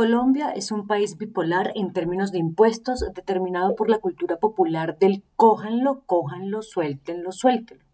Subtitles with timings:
[0.00, 5.22] Colombia es un país bipolar en términos de impuestos, determinado por la cultura popular del
[5.36, 7.84] cójanlo, cójanlo, suéltenlo, suéltenlo.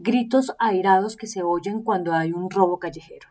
[0.00, 3.28] Gritos airados que se oyen cuando hay un robo callejero.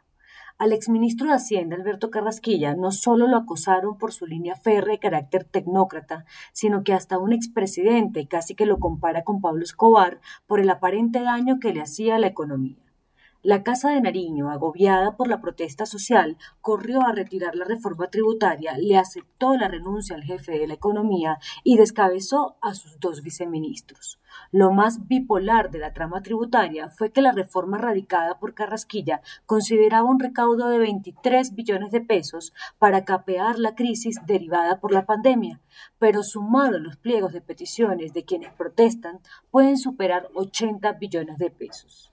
[0.57, 5.00] Al exministro de Hacienda, Alberto Carrasquilla, no solo lo acosaron por su línea férrea de
[5.00, 10.62] carácter tecnócrata, sino que hasta un expresidente casi que lo compara con Pablo Escobar por
[10.62, 12.78] el aparente daño que le hacía a la economía.
[13.46, 18.78] La Casa de Nariño, agobiada por la protesta social, corrió a retirar la reforma tributaria,
[18.78, 24.18] le aceptó la renuncia al jefe de la economía y descabezó a sus dos viceministros.
[24.54, 30.10] Lo más bipolar de la trama tributaria fue que la reforma radicada por Carrasquilla consideraba
[30.10, 35.59] un recaudo de 23 billones de pesos para capear la crisis derivada por la pandemia,
[36.00, 39.19] pero sumado los pliegos de peticiones de quienes protestan,
[39.52, 42.12] pueden superar 80 billones de pesos.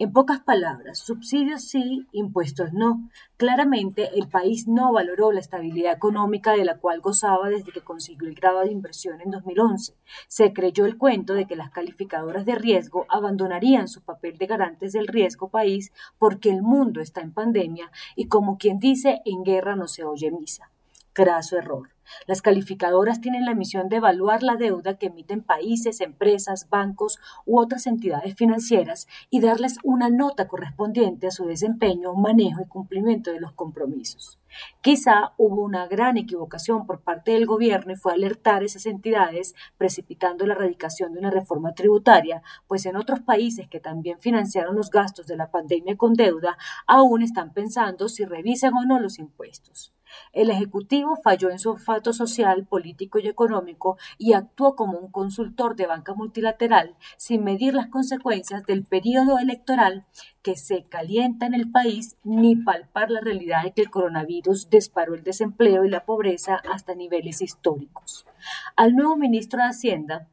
[0.00, 3.10] En pocas palabras, subsidios sí, impuestos no.
[3.36, 8.26] Claramente, el país no valoró la estabilidad económica de la cual gozaba desde que consiguió
[8.26, 9.94] el grado de inversión en 2011.
[10.26, 14.94] Se creyó el cuento de que las calificadoras de riesgo abandonarían su papel de garantes
[14.94, 19.76] del riesgo país porque el mundo está en pandemia y como quien dice, en guerra
[19.76, 20.70] no se oye misa.
[21.14, 21.90] Graso error.
[22.26, 27.60] Las calificadoras tienen la misión de evaluar la deuda que emiten países, empresas, bancos u
[27.60, 33.40] otras entidades financieras y darles una nota correspondiente a su desempeño, manejo y cumplimiento de
[33.40, 34.38] los compromisos.
[34.80, 39.54] Quizá hubo una gran equivocación por parte del gobierno y fue alertar a esas entidades
[39.78, 44.90] precipitando la erradicación de una reforma tributaria, pues en otros países que también financiaron los
[44.90, 49.92] gastos de la pandemia con deuda, aún están pensando si revisan o no los impuestos.
[50.32, 51.70] El Ejecutivo falló en su
[52.12, 57.88] social, político y económico y actuó como un consultor de banca multilateral sin medir las
[57.88, 60.06] consecuencias del periodo electoral
[60.42, 65.14] que se calienta en el país ni palpar la realidad de que el coronavirus disparó
[65.14, 68.26] el desempleo y la pobreza hasta niveles históricos.
[68.76, 70.28] Al nuevo ministro de Hacienda,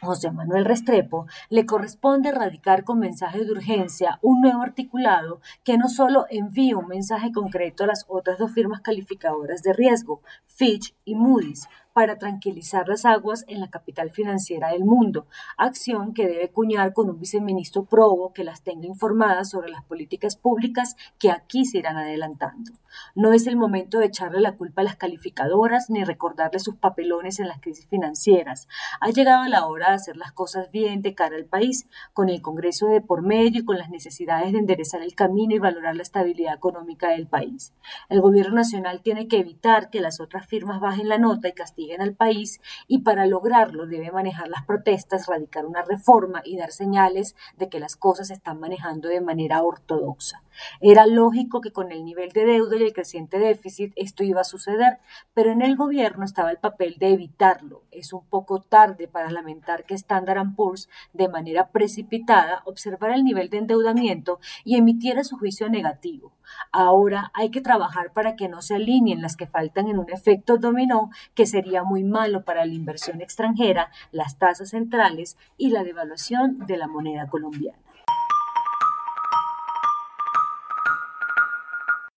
[0.00, 5.88] José Manuel Restrepo, le corresponde radicar con mensaje de urgencia un nuevo articulado que no
[5.88, 11.14] solo envíe un mensaje concreto a las otras dos firmas calificadoras de riesgo, Fitch y
[11.14, 16.92] Moody's, para tranquilizar las aguas en la capital financiera del mundo, acción que debe cuñar
[16.92, 21.78] con un viceministro probo que las tenga informadas sobre las políticas públicas que aquí se
[21.78, 22.72] irán adelantando.
[23.14, 27.38] No es el momento de echarle la culpa a las calificadoras ni recordarle sus papelones
[27.38, 28.68] en las crisis financieras.
[29.00, 32.42] Ha llegado la hora de hacer las cosas bien de cara al país, con el
[32.42, 36.02] Congreso de por medio y con las necesidades de enderezar el camino y valorar la
[36.02, 37.72] estabilidad económica del país.
[38.08, 41.79] El gobierno nacional tiene que evitar que las otras firmas bajen la nota y castiguen
[41.88, 46.72] en al país y para lograrlo debe manejar las protestas, radicar una reforma y dar
[46.72, 50.42] señales de que las cosas se están manejando de manera ortodoxa.
[50.80, 54.44] Era lógico que con el nivel de deuda y el creciente déficit esto iba a
[54.44, 54.98] suceder,
[55.34, 57.84] pero en el gobierno estaba el papel de evitarlo.
[57.90, 63.50] Es un poco tarde para lamentar que Standard Poor's, de manera precipitada, observara el nivel
[63.50, 66.32] de endeudamiento y emitiera su juicio negativo.
[66.72, 70.56] Ahora hay que trabajar para que no se alineen las que faltan en un efecto
[70.58, 76.58] dominó que sería muy malo para la inversión extranjera, las tasas centrales y la devaluación
[76.66, 77.78] de la moneda colombiana.